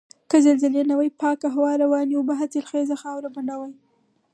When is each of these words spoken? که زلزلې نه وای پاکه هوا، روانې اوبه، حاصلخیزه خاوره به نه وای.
که 0.29 0.37
زلزلې 0.45 0.81
نه 0.89 0.95
وای 0.97 1.09
پاکه 1.21 1.47
هوا، 1.55 1.71
روانې 1.83 2.13
اوبه، 2.17 2.33
حاصلخیزه 2.39 2.95
خاوره 3.03 3.29
به 3.33 3.41
نه 3.49 3.55
وای. 3.59 3.73